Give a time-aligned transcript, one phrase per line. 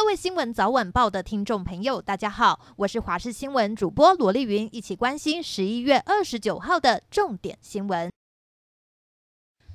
[0.00, 8.10] 各位新闻早晚报的听众朋友，大家好，我是华视新闻主播罗丽云，一起关心十一月二十九号的重点新闻。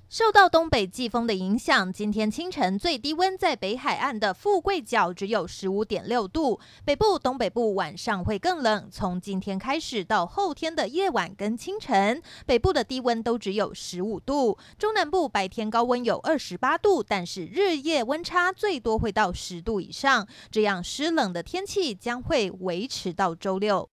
[0.08, 8.88] 受到东北季风的影响，今天清晨最低温在北海岸的富贵角只有十五点六度，北部、东北部晚上会更冷。
[8.92, 20.28] 从今天开始到后天的夜晚跟清晨，北部的低温都只有十五度，中南部白天高温有二十八度，但是日夜温差最多会到十度以上。
[20.52, 23.90] 这样湿冷的天气将会维持到周六。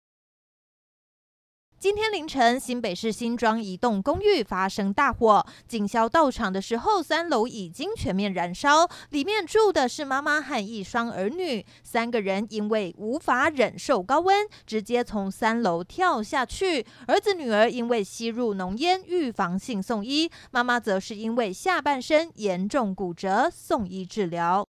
[1.78, 16.86] 今天凌晨，新北市新庄一栋公寓发生大火，警消到场的时候，三楼已经全面燃烧，里面住的是妈妈和一双儿女，三个人因为无法忍受高温，直接从三楼跳下去。
[17.06, 24.66] 儿子女儿因为吸入浓烟，预防性送医，妈妈则是因为下半身严重骨折，送医治疗。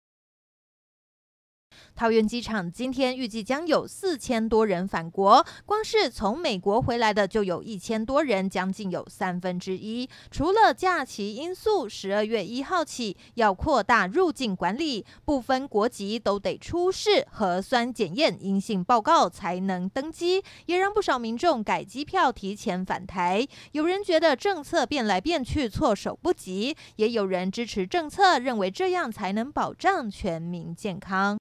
[1.96, 10.10] 桃园机场今天预计将有四千多人返国，光是从美国回来的就有一千多人，将近有三分之一。
[10.32, 23.48] 除了假期因素，十二月一号起要扩大入境管理，不分国籍都得出示核酸检验阴性报告才能登机，也让不少民众改机票提前返台。
[23.74, 31.38] 有人觉得政策变来变去措手不及，也有人支持政策，认为这样才能保障全民健康。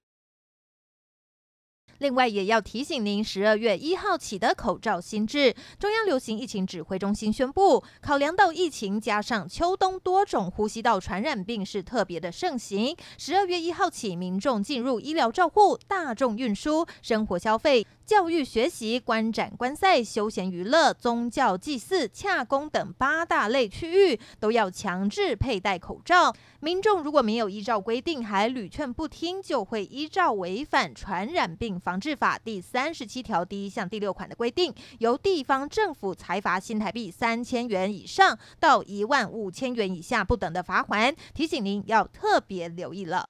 [2.03, 17.87] 另外，也要提醒您，十二月一号起的口罩新制，中央流行疫情指挥中心宣布，考量到疫情加上秋冬多种呼吸道传染病是特别的盛行，十二月一号起，民众进入医疗照护、大众运输、生活消费。
[18.05, 26.33] 教育学习、观展观赛、休闲娱乐、宗教祭祀、洽公等八大类区域都要强制佩戴口罩。
[26.59, 41.15] 民众如果没有依照规定还屡劝不听，就会依照违反《传染病防治法》第三十七条第一项第六款的规定，由地方政府裁罚新台币三千元以上到一万五千元以下不等的罚锾。
[41.33, 43.27] 提醒您要特别留意了。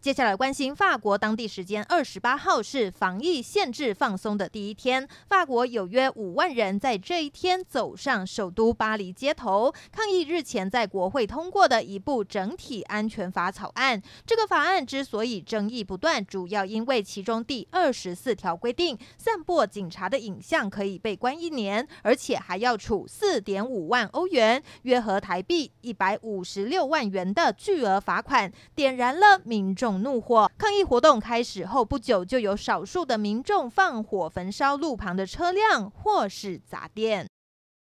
[0.00, 14.00] 接下来关心法国当地时间二十八号是防疫限制放松的第一天，法国有约五万人在这一天走上首都巴黎街头，抗议日前在国会通过的一部整体安全法草案。
[14.24, 29.87] 这个法案之所以争议不断，主要因为其中第二十四条规定，散播警察的影像可以被关一年，而且还要处四点五万欧元（约合台币一百五十六万元）的巨额罚款，点燃了民众。
[29.96, 37.26] 怒火抗议活动开始后不久，就有少数的民众放火焚烧路旁的车辆或是砸店。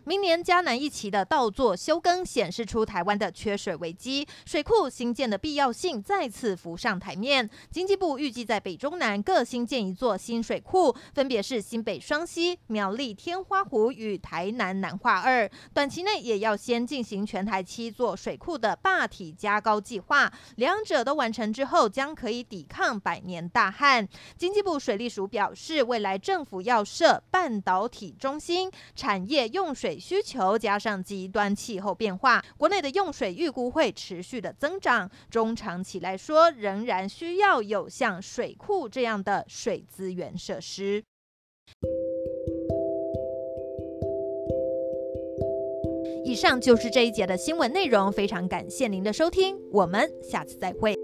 [0.04, 7.48] 明年嘉南一期的稻作休耕显示出台湾的缺水危机，水库新建的必要性再次浮上台面。
[7.70, 15.48] 经济部预计在北中南各新建一座新水库，分别是新北双溪、苗栗天花湖与台南南化二。
[15.74, 24.08] 短期内也要先进行全台七座水库的坝体加高计划，两者都完成之后，将可以抵抗百年大旱。
[24.38, 30.10] 经济部水利署表示，未来政府要设半导体中心，产业用水水。
[30.10, 35.10] 需求加上极端气候变化，国内的用水预估会持续的增长。
[35.30, 41.02] 中长期来说，仍然需要有像水库这样的水资源设施。
[46.24, 50.99] 以上就是这一节的新闻内容，非常感谢您的收听，我们下次再会。